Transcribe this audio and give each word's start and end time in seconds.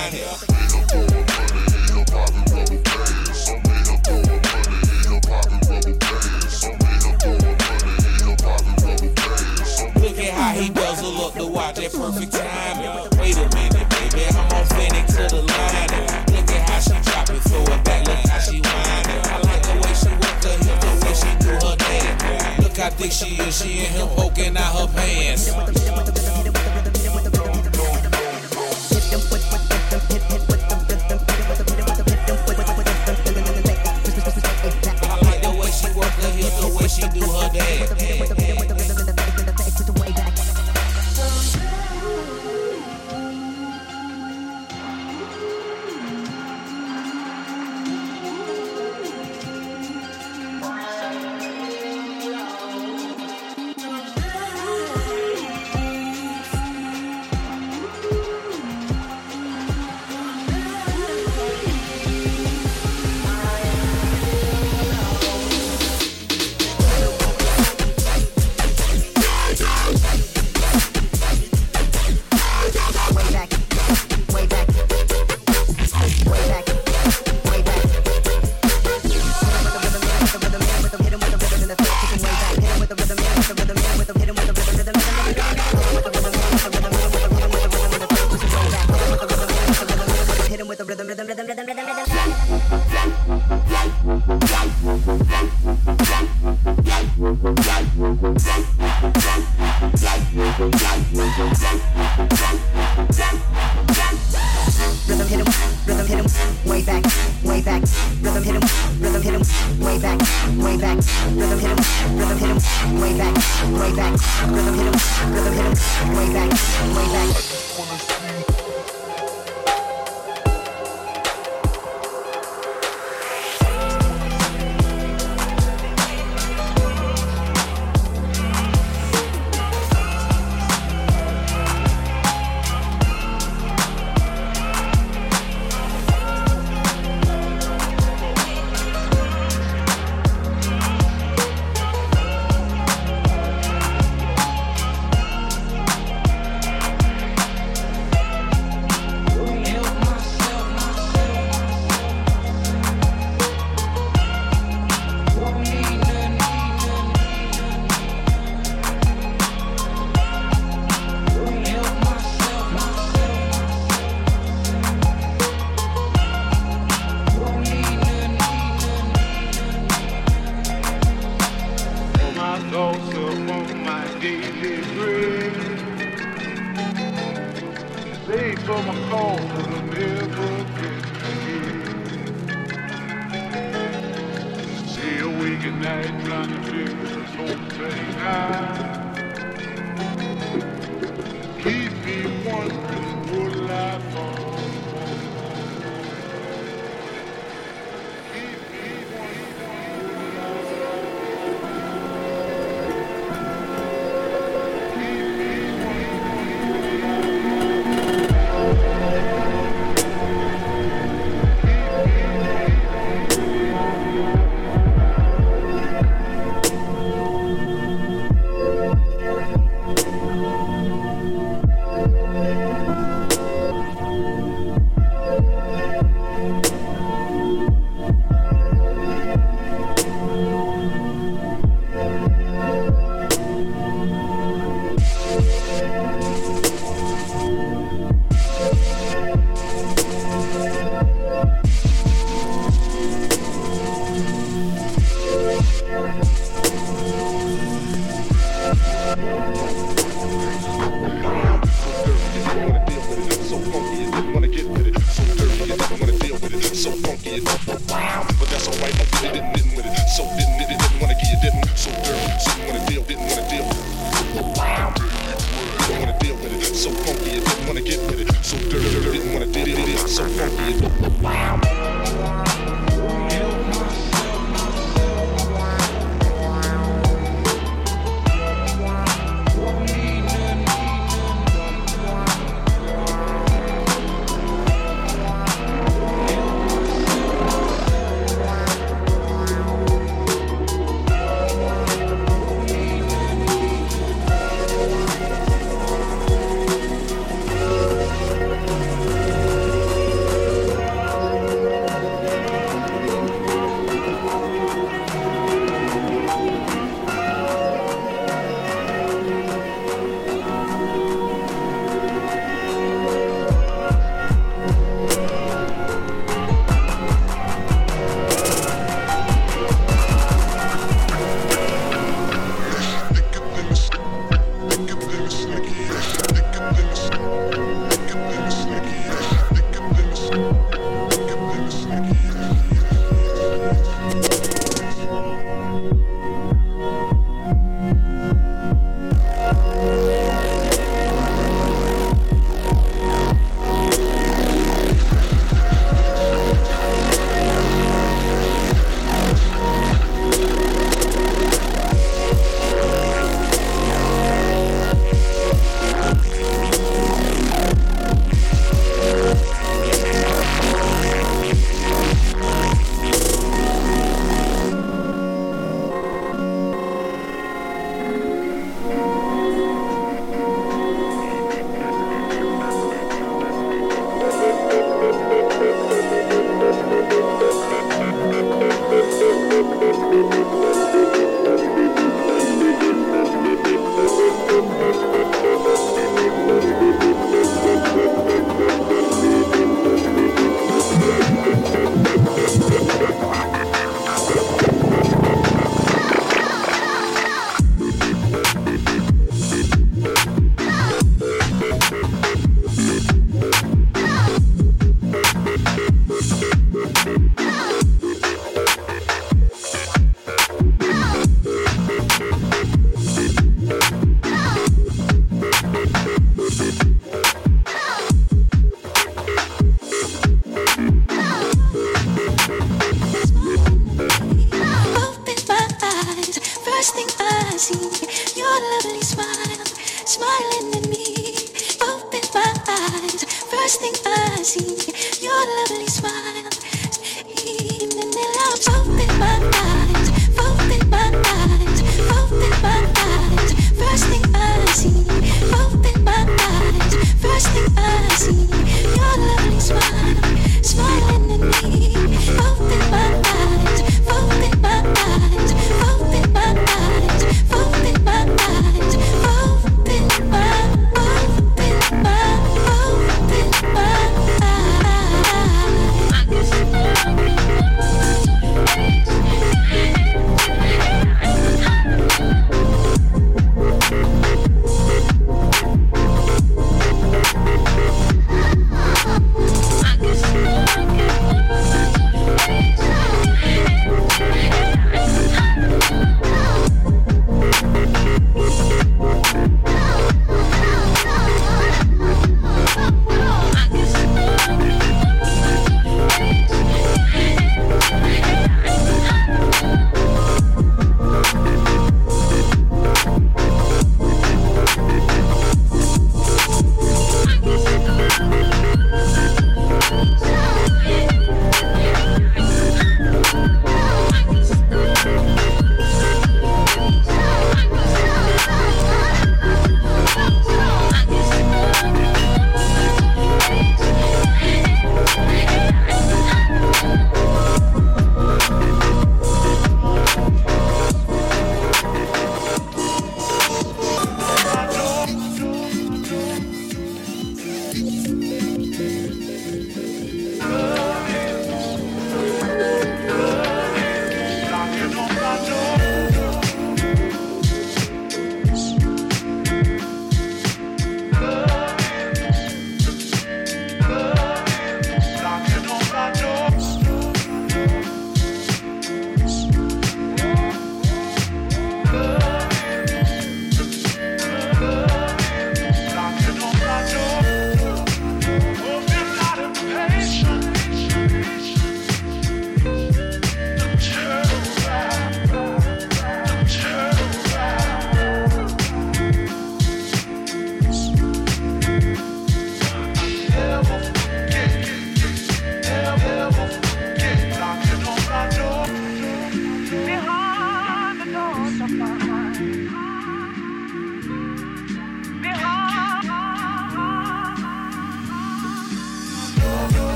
whine 0.00 0.14
it. 0.14 0.24
Look 10.00 10.18
at 10.18 10.32
how 10.32 10.52
he 10.52 10.68
guzzle 10.70 11.24
up 11.24 11.34
the 11.34 11.46
watch 11.46 11.78
at 11.78 11.92
perfect 11.92 12.32
timing. 12.32 13.18
Wait 13.18 13.36
a 13.36 13.48
minute, 13.54 13.88
baby, 13.90 14.24
I'm 14.28 14.46
authentic 14.52 15.06
to 15.06 15.22
the 15.34 15.42
line. 15.42 15.88
Look 16.32 16.50
at 16.50 16.70
how 16.70 16.80
she 16.80 16.96
drop 17.10 17.30
it, 17.30 17.40
throw 17.42 17.62
it 17.62 17.84
back, 17.84 18.06
look 18.06 18.16
how 18.28 18.38
she 18.38 18.60
whine 18.60 19.10
it. 19.10 19.26
I 19.26 19.38
like 19.40 19.62
the 19.62 19.74
way 19.82 19.94
she 19.94 20.08
work 20.08 20.40
the 20.40 20.52
hip, 20.64 20.80
the 20.80 20.90
way 21.04 21.14
she 21.14 21.30
do 21.40 21.52
her 21.66 21.76
dance. 21.76 22.62
Look 22.62 22.76
how 22.76 22.90
thick 22.90 23.12
she 23.12 23.36
is, 23.42 23.62
she 23.62 23.80
in 23.80 23.92
him 23.92 24.08
poking 24.08 24.56
out 24.56 24.78
her 24.78 24.88
pants. 24.94 25.50
She 37.00 37.08
do 37.08 37.26
her 37.26 37.48
dance. 37.52 38.39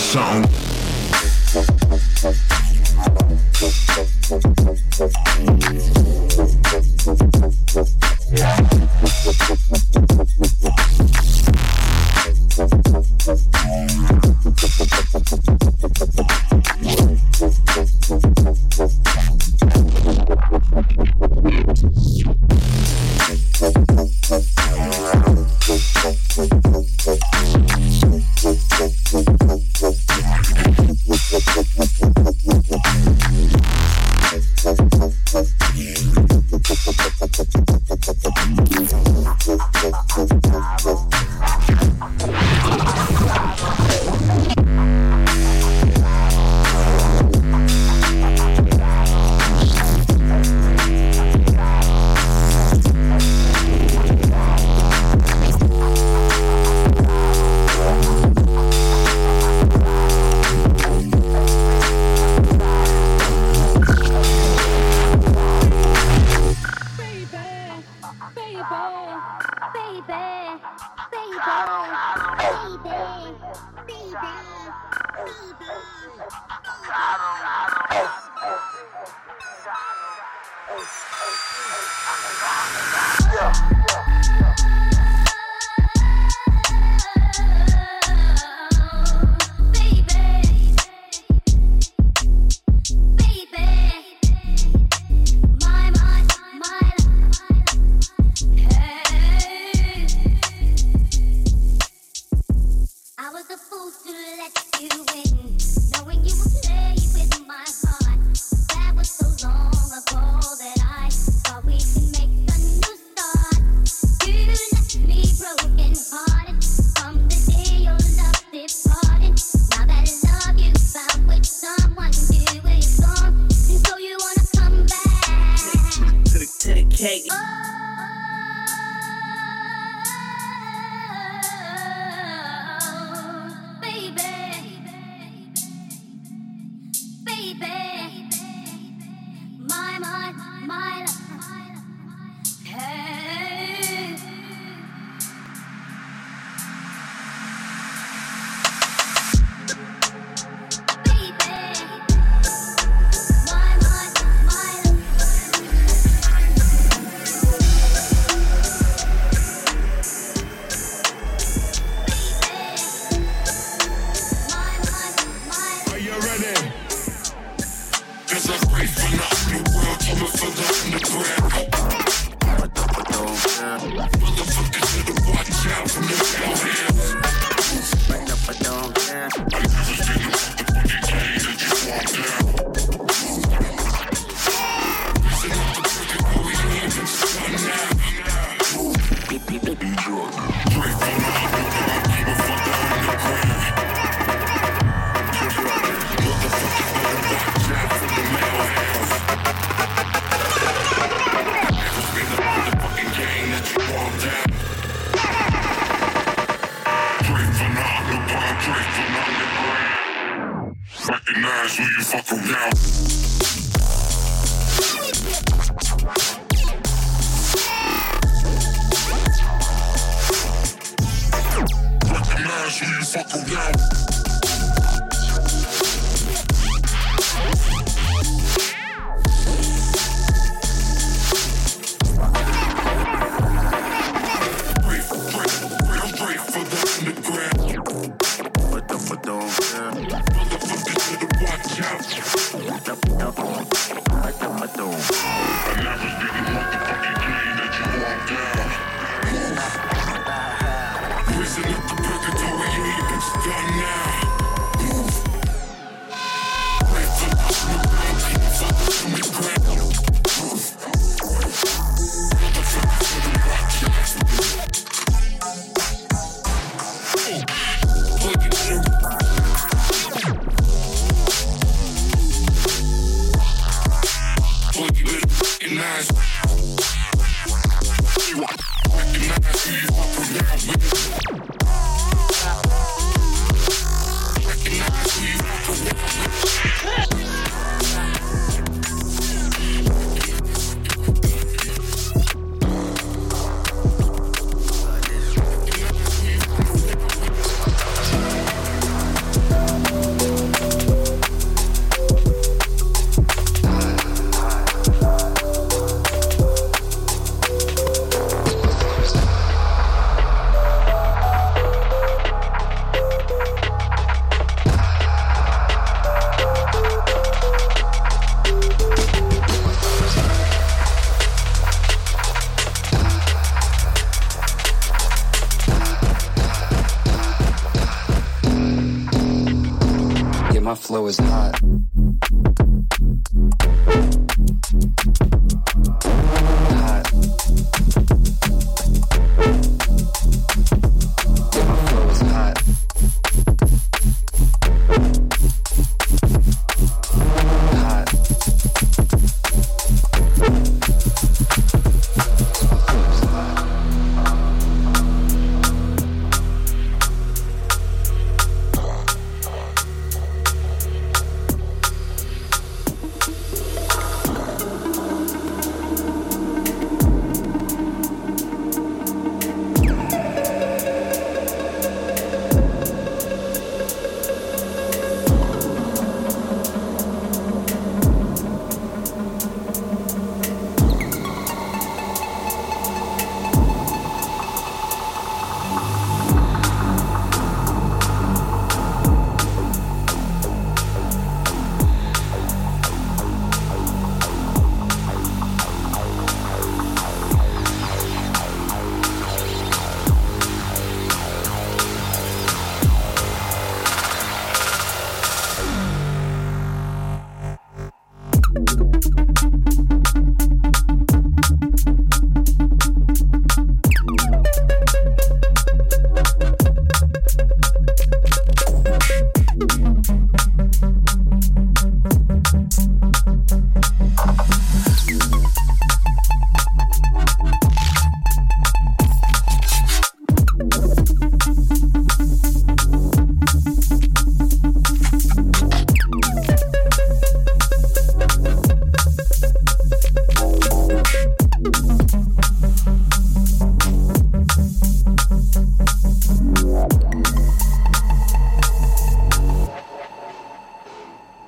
I 0.00 0.40
was 11.10 11.27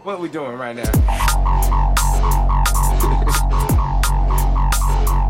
What 0.03 0.19
we 0.19 0.31
doing 0.31 0.57
right 0.57 0.75
now? 0.75 0.91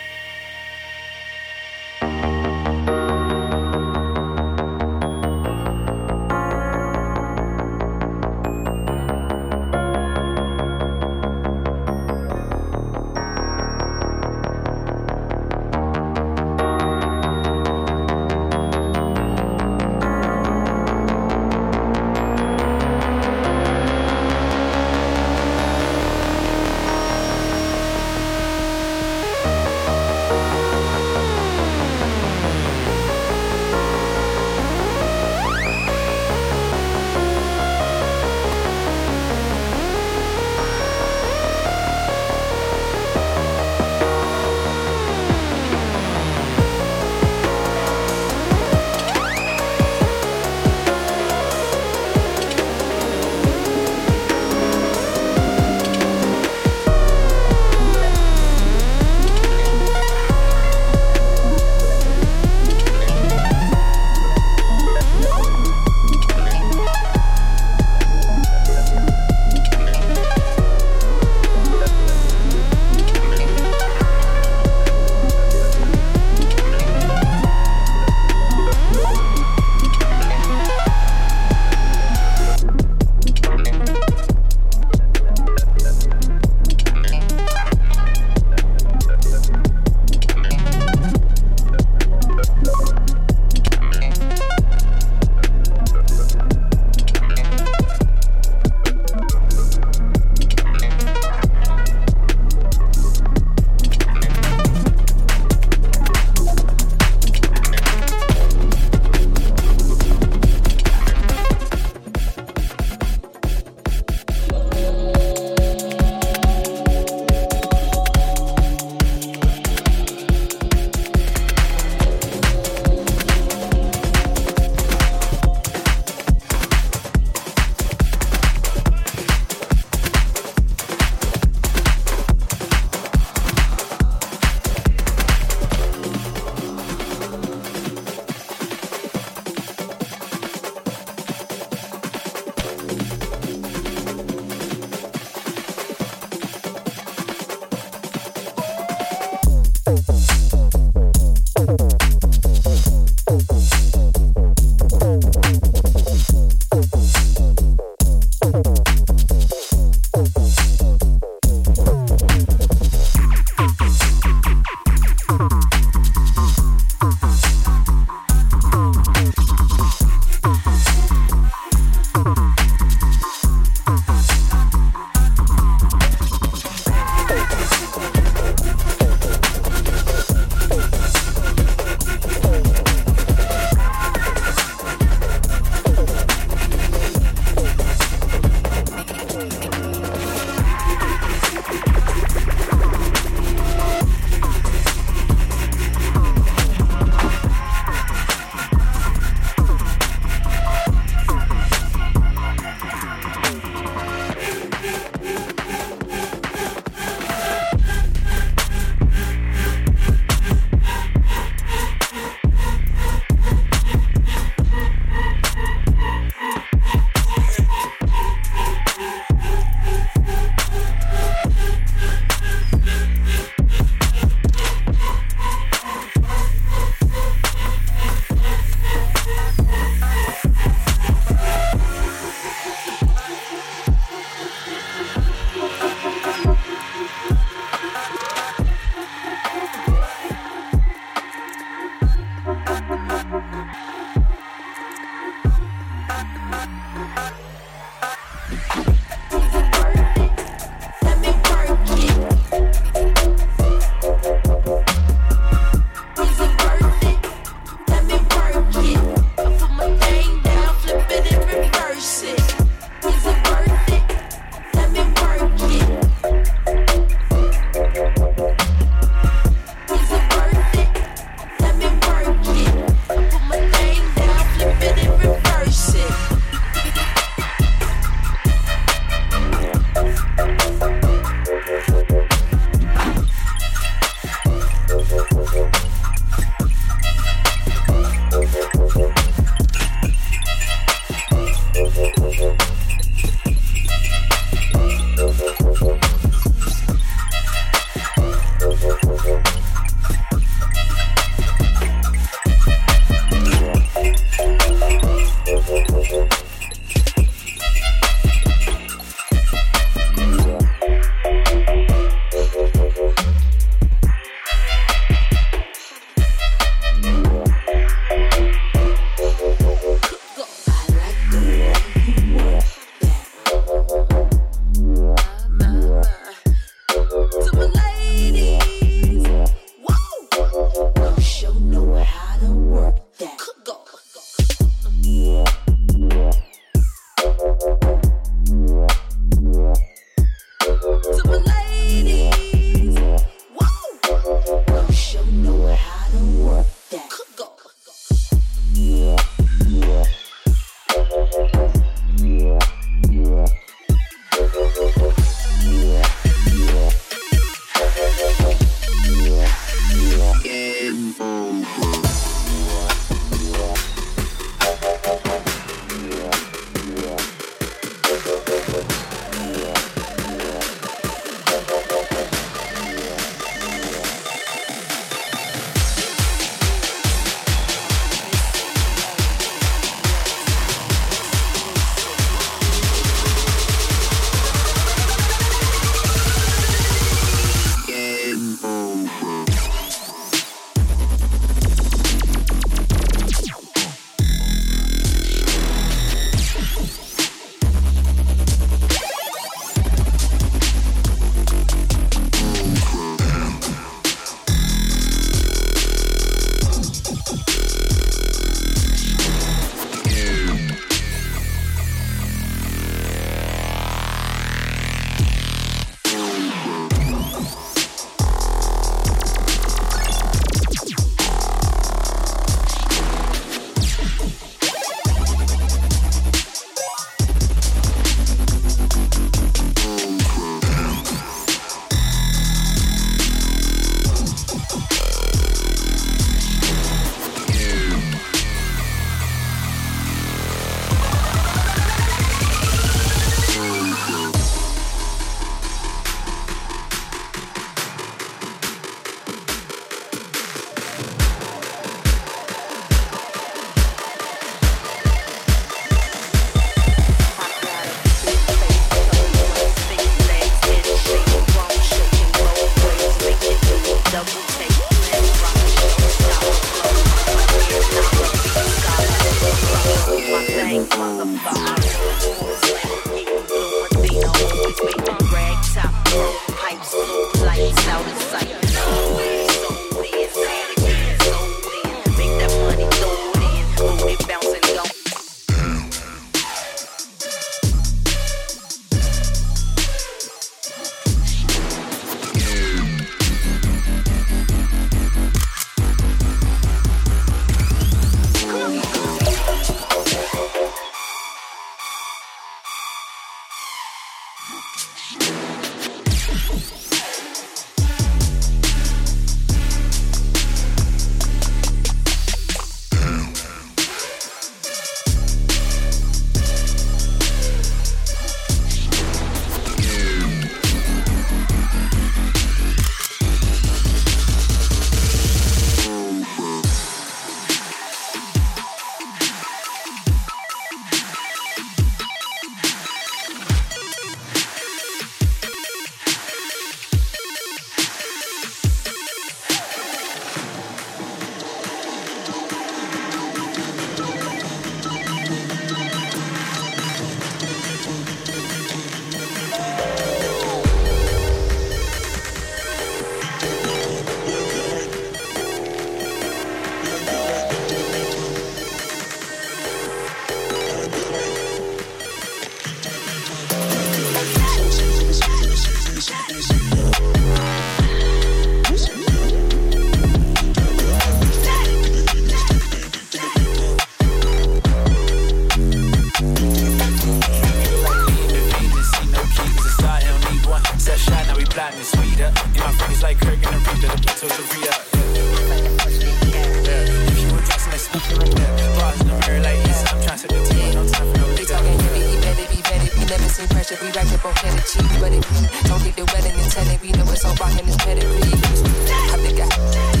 Don't 594.99 595.83
get 595.83 595.95
the 595.95 596.05
wedding 596.13 596.33
and 596.39 596.51
tell 596.51 596.67
it, 596.67 596.81
we 596.81 596.91
know 596.91 597.03
it's 597.11 597.23
all 597.25 597.33
about 597.33 597.51
him, 597.53 597.65
his 597.65 597.77
pedigree. 597.77 598.11
I 598.11 599.17
think 599.17 599.39
I 599.39 600.00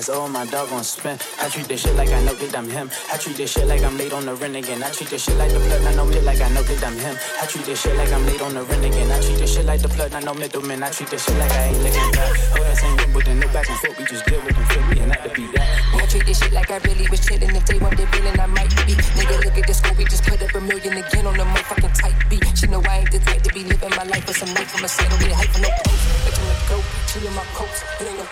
press 0.00 0.16
O, 0.16 0.28
my 0.28 0.46
dog 0.46 0.70
gon' 0.70 0.84
spin. 0.84 1.18
I 1.40 1.48
treat 1.48 1.68
this 1.68 1.82
shit 1.82 1.94
like 1.96 2.08
I 2.10 2.22
know 2.24 2.34
that 2.34 2.56
I'm 2.56 2.68
him. 2.68 2.90
I 3.12 3.16
treat 3.18 3.36
this 3.36 3.52
shit 3.52 3.66
like 3.66 3.82
I'm 3.82 3.96
late 3.98 4.12
on 4.12 4.24
the 4.24 4.34
rent 4.34 4.56
again. 4.56 4.82
I 4.82 4.90
treat 4.90 5.10
this 5.10 5.24
shit 5.24 5.36
like 5.36 5.52
the 5.52 5.60
plug, 5.60 5.82
I 5.84 5.94
know 5.94 6.06
me 6.06 6.20
like 6.20 6.40
I 6.40 6.48
know 6.48 6.62
that 6.62 6.84
I'm 6.84 6.96
him. 6.96 7.16
I 7.40 7.46
treat 7.46 7.64
this 7.66 7.82
shit 7.82 7.96
like 7.96 8.12
I'm 8.12 8.24
late 8.24 8.40
on 8.40 8.54
the 8.54 8.62
rent 8.64 8.84
again. 8.84 9.10
I 9.10 9.20
treat 9.20 9.38
this 9.38 9.54
shit 9.54 9.66
like 9.66 9.82
the 9.82 9.88
plug, 9.88 10.12
I 10.14 10.20
know 10.20 10.34
middleman. 10.34 10.82
I 10.82 10.90
treat 10.90 11.10
this 11.10 11.24
shit 11.24 11.36
like 11.36 11.52
I 11.52 11.64
ain't 11.68 11.82
looking 11.84 12.10
back. 12.12 12.32
Oh, 12.56 12.64
that 12.64 12.76
same 12.76 12.96
with 13.12 13.24
the 13.24 13.34
no 13.34 13.46
back 13.52 13.68
and 13.68 13.78
forth, 13.78 13.98
we 13.98 14.04
just 14.04 14.24
deal 14.24 14.40
with 14.40 14.56
them, 14.56 14.64
feel 14.72 14.84
me, 14.88 15.00
and 15.00 15.08
not 15.12 15.22
to 15.24 15.30
be 15.36 15.44
that. 15.52 15.68
I 15.94 16.06
treat 16.06 16.24
this 16.24 16.38
shit 16.40 16.52
like 16.52 16.70
I 16.70 16.78
really 16.78 17.06
was 17.10 17.20
chillin'. 17.20 17.52
If 17.52 17.66
they 17.66 17.78
want 17.78 17.96
the 17.96 18.06
feeling, 18.08 18.40
I 18.40 18.46
might 18.46 18.72
be. 18.86 18.94
Nigga, 19.20 19.44
look 19.44 19.58
at 19.58 19.66
the 19.66 19.74
score, 19.74 19.94
we 19.98 20.04
just 20.04 20.24
put 20.24 20.40
up 20.40 20.54
a 20.54 20.60
million 20.60 20.96
again 20.96 21.26
on 21.26 21.36
the 21.36 21.44
motherfucking 21.44 21.94
type 22.00 22.16
beat. 22.30 22.44
She 22.56 22.66
know 22.68 22.80
I 22.88 23.04
ain't 23.04 23.12
the 23.12 23.18
type 23.20 23.42
to 23.42 23.52
be 23.52 23.64
living 23.64 23.90
my 23.90 24.04
life 24.04 24.24
for 24.24 24.32
some 24.32 24.48
life. 24.56 24.72
I'ma 24.76 24.88
say, 24.88 25.04
don't 25.08 25.20
get 25.20 25.32
hype 25.32 25.52
for 25.52 25.60
no 25.60 25.68
post. 25.84 26.40
I'm 26.40 26.48
a 26.48 26.56
goat, 26.72 26.86
chillin' 27.10 27.34
my 27.36 27.44
coats. 27.52 27.84
It 28.00 28.08
ain't 28.08 28.16
no 28.16 28.24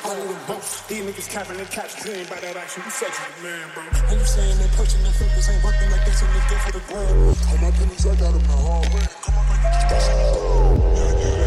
I 0.00 0.16
ain't 0.16 0.30
a 0.30 0.38
boat. 0.48 0.64
Niggas 1.10 1.28
capping 1.28 1.58
and 1.58 1.68
catch 1.70 2.00
dream 2.04 2.24
by 2.30 2.38
that 2.38 2.56
action. 2.56 2.84
You 2.84 2.90
such 2.92 3.18
man, 3.42 3.66
bro. 3.74 3.82
And 3.82 4.20
you 4.20 4.24
saying 4.24 4.58
they 4.58 4.68
pushing 4.76 5.02
the 5.02 5.10
flippers 5.10 5.48
ain't 5.48 5.64
working 5.64 5.90
like 5.90 6.04
this 6.04 6.22
and 6.22 6.30
they 6.30 6.38
good 6.46 6.60
for 6.60 6.70
the 6.70 6.82
gram. 6.86 7.34
All 7.50 7.58
my 7.58 7.70
pennies, 7.72 8.06
I 8.06 8.14
got 8.14 8.30
them 8.30 8.42
the 8.46 8.54
hard 8.54 8.94
way. 8.94 9.02
Come 9.20 9.34
on, 9.34 9.48
man, 9.48 9.58
you 9.58 9.70
just 9.74 9.88
bustin' 9.90 11.39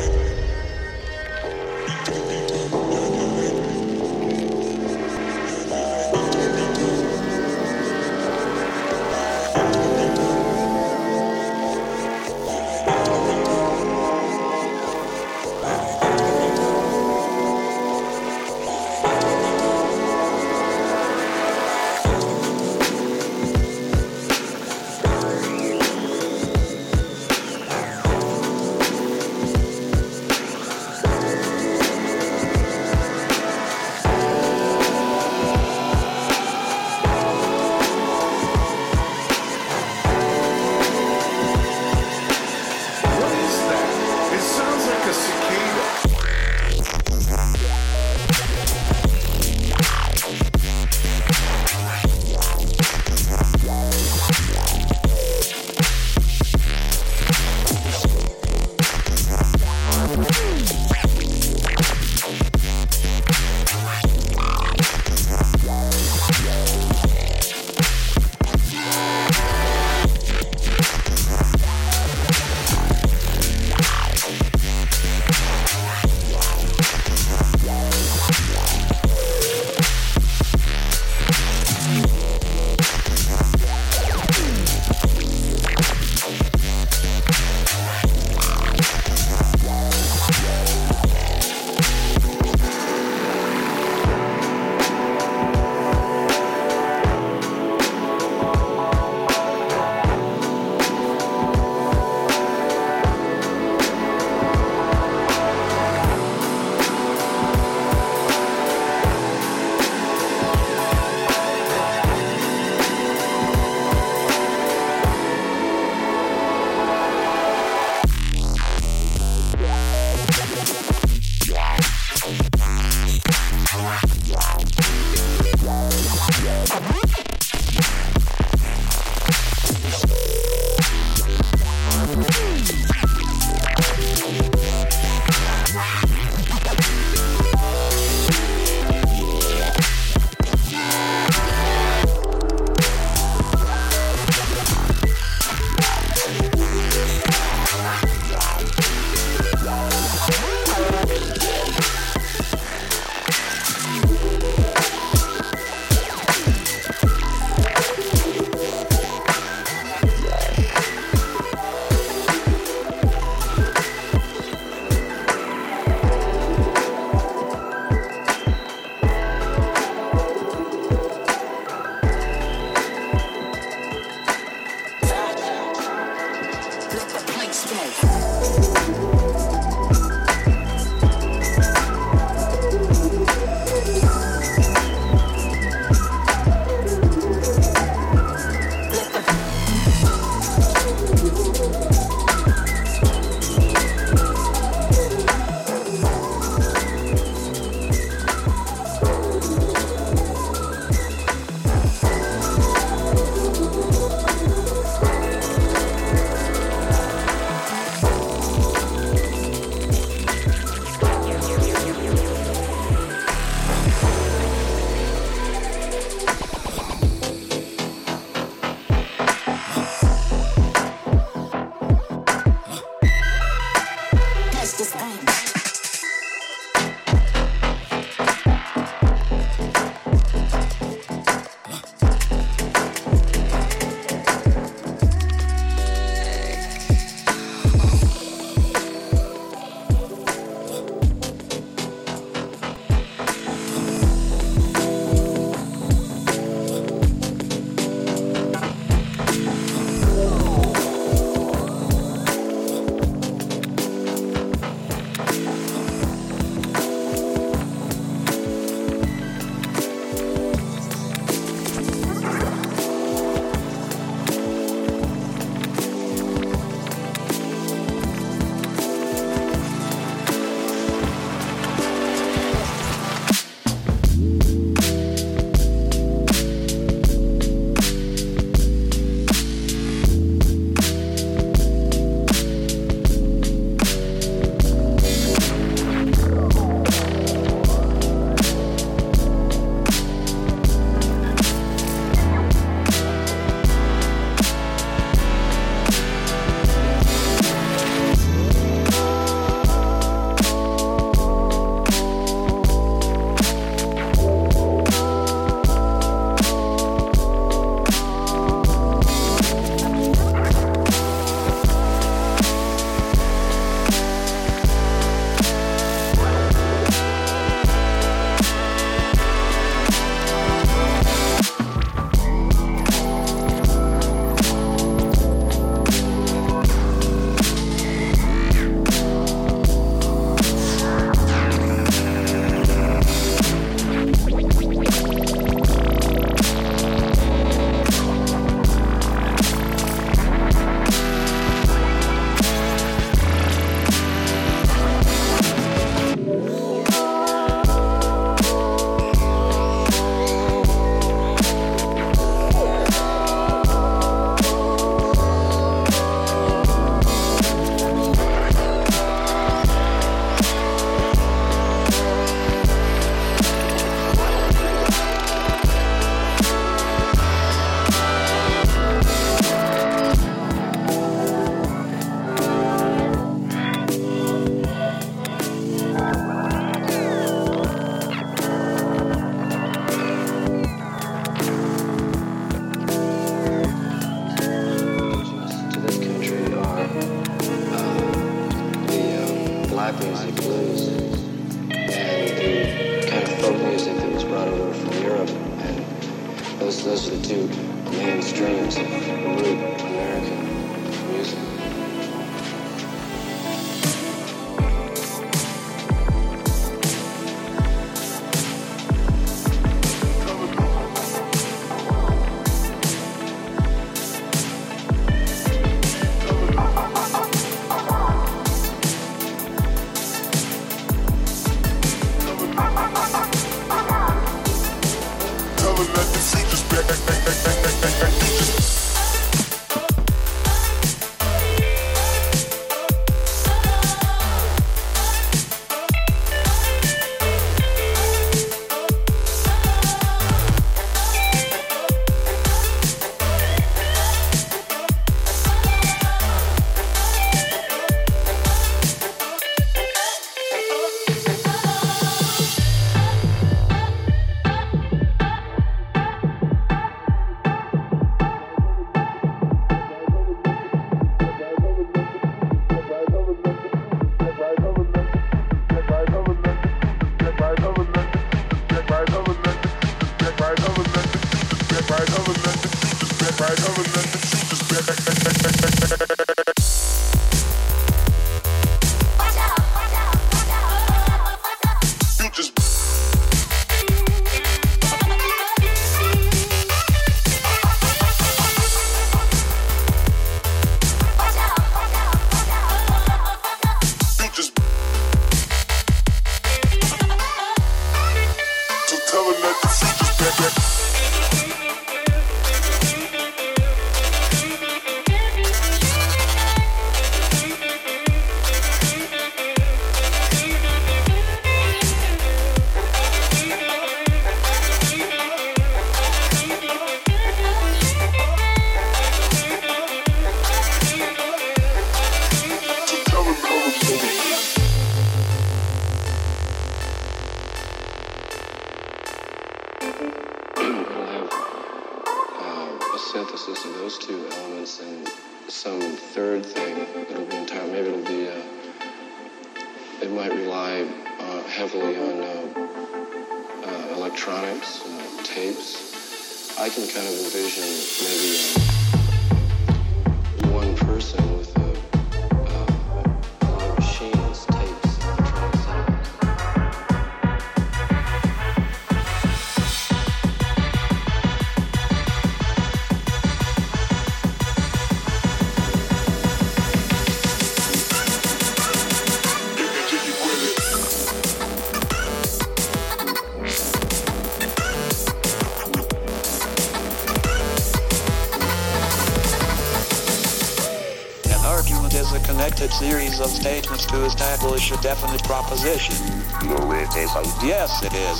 series 582.83 583.21
of 583.21 583.29
statements 583.29 583.85
to 583.85 584.03
establish 584.03 584.69
a 584.71 584.77
definite 584.81 585.23
proposition. 585.23 585.95
No, 586.43 586.59
it 586.75 586.91
isn't. 586.99 587.31
Yes, 587.39 587.79
it 587.79 587.95
is. 587.95 588.19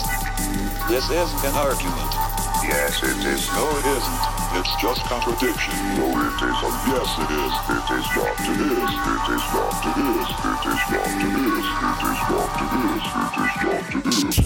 This 0.87 1.03
isn't 1.11 1.43
an 1.43 1.55
argument. 1.59 2.11
Yes, 2.63 3.03
it 3.03 3.19
is. 3.27 3.43
No, 3.51 3.67
it 3.75 3.83
isn't. 3.83 4.23
It's 4.55 4.71
just 4.79 5.03
contradiction. 5.11 5.75
No, 5.99 6.07
it 6.15 6.39
isn't. 6.47 6.77
Yes, 6.95 7.11
it 7.19 7.31
is. 7.43 7.53
It 7.75 7.87
is 7.91 8.07
not. 8.15 8.39
It 8.39 8.63
is. 8.63 8.87
It 9.03 9.27
is 9.35 9.43
not. 9.51 9.83
It 9.83 9.99
is. 9.99 10.31
It 10.31 10.63
is 10.71 10.83
not. 10.95 11.11
It 11.11 11.35
is. 11.43 11.67
It 11.83 12.07
is 12.07 12.23
not. 12.31 12.55
It 12.63 12.71
is. 12.87 13.03
It 13.03 13.35
is 13.43 13.55
not. 13.67 13.83
It 13.91 14.39
is. 14.39 14.42